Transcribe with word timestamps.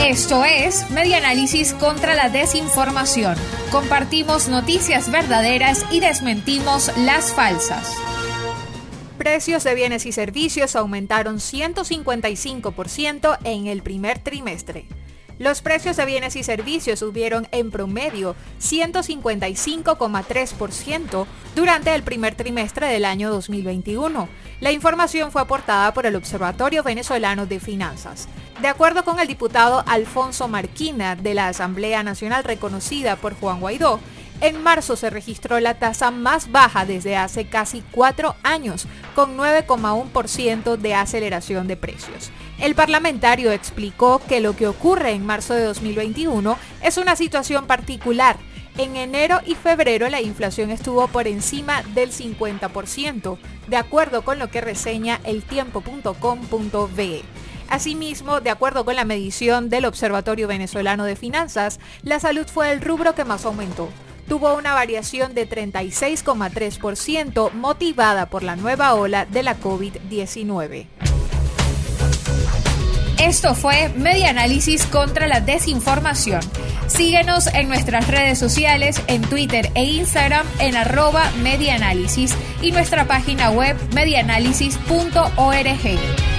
Esto 0.00 0.44
es 0.44 0.90
Media 0.90 1.18
Análisis 1.18 1.72
contra 1.74 2.14
la 2.14 2.28
Desinformación. 2.28 3.36
Compartimos 3.70 4.48
noticias 4.48 5.10
verdaderas 5.10 5.84
y 5.90 6.00
desmentimos 6.00 6.90
las 6.98 7.32
falsas. 7.32 7.94
Precios 9.18 9.64
de 9.64 9.74
bienes 9.74 10.06
y 10.06 10.12
servicios 10.12 10.76
aumentaron 10.76 11.36
155% 11.36 13.38
en 13.44 13.66
el 13.66 13.82
primer 13.82 14.18
trimestre. 14.18 14.86
Los 15.38 15.62
precios 15.62 15.96
de 15.96 16.04
bienes 16.06 16.36
y 16.36 16.44
servicios 16.44 17.00
subieron 17.00 17.48
en 17.50 17.72
promedio 17.72 18.36
155,3% 18.60 21.26
durante 21.56 21.92
el 21.92 22.04
primer 22.04 22.36
trimestre 22.36 22.86
del 22.86 23.04
año 23.04 23.32
2021. 23.32 24.28
La 24.60 24.70
información 24.70 25.32
fue 25.32 25.42
aportada 25.42 25.92
por 25.92 26.06
el 26.06 26.14
Observatorio 26.14 26.84
Venezolano 26.84 27.46
de 27.46 27.58
Finanzas. 27.58 28.28
De 28.62 28.68
acuerdo 28.68 29.04
con 29.04 29.18
el 29.18 29.26
diputado 29.26 29.82
Alfonso 29.88 30.46
Marquina 30.46 31.16
de 31.16 31.34
la 31.34 31.48
Asamblea 31.48 32.04
Nacional 32.04 32.44
reconocida 32.44 33.16
por 33.16 33.34
Juan 33.34 33.58
Guaidó, 33.58 33.98
en 34.40 34.62
marzo 34.62 34.96
se 34.96 35.10
registró 35.10 35.60
la 35.60 35.74
tasa 35.74 36.10
más 36.10 36.50
baja 36.50 36.84
desde 36.84 37.16
hace 37.16 37.46
casi 37.46 37.82
cuatro 37.92 38.36
años, 38.42 38.86
con 39.14 39.36
9,1% 39.36 40.76
de 40.76 40.94
aceleración 40.94 41.66
de 41.68 41.76
precios. 41.76 42.30
El 42.58 42.74
parlamentario 42.74 43.52
explicó 43.52 44.20
que 44.28 44.40
lo 44.40 44.56
que 44.56 44.66
ocurre 44.66 45.12
en 45.12 45.24
marzo 45.24 45.54
de 45.54 45.64
2021 45.64 46.58
es 46.82 46.96
una 46.98 47.16
situación 47.16 47.66
particular. 47.66 48.36
En 48.76 48.96
enero 48.96 49.40
y 49.46 49.54
febrero 49.54 50.08
la 50.08 50.20
inflación 50.20 50.70
estuvo 50.70 51.06
por 51.06 51.28
encima 51.28 51.82
del 51.94 52.10
50%, 52.10 53.38
de 53.68 53.76
acuerdo 53.76 54.22
con 54.22 54.40
lo 54.40 54.50
que 54.50 54.60
reseña 54.60 55.20
eltiempo.com.be. 55.24 57.22
Asimismo, 57.68 58.40
de 58.40 58.50
acuerdo 58.50 58.84
con 58.84 58.96
la 58.96 59.04
medición 59.04 59.70
del 59.70 59.86
Observatorio 59.86 60.48
Venezolano 60.48 61.04
de 61.04 61.16
Finanzas, 61.16 61.80
la 62.02 62.20
salud 62.20 62.46
fue 62.46 62.72
el 62.72 62.80
rubro 62.80 63.14
que 63.14 63.24
más 63.24 63.44
aumentó. 63.46 63.88
Tuvo 64.28 64.54
una 64.54 64.74
variación 64.74 65.34
de 65.34 65.48
36,3% 65.48 67.52
motivada 67.52 68.26
por 68.26 68.42
la 68.42 68.56
nueva 68.56 68.94
ola 68.94 69.26
de 69.26 69.42
la 69.42 69.60
COVID-19. 69.60 70.86
Esto 73.24 73.54
fue 73.54 73.88
Media 73.96 74.30
Análisis 74.30 74.86
contra 74.86 75.26
la 75.26 75.40
Desinformación. 75.40 76.40
Síguenos 76.88 77.46
en 77.46 77.68
nuestras 77.68 78.08
redes 78.08 78.38
sociales, 78.38 79.00
en 79.06 79.22
Twitter 79.22 79.70
e 79.74 79.84
Instagram 79.84 80.46
en 80.58 80.76
arroba 80.76 81.30
medianálisis 81.42 82.34
y 82.60 82.72
nuestra 82.72 83.06
página 83.06 83.50
web 83.50 83.76
medianálisis.org. 83.94 86.33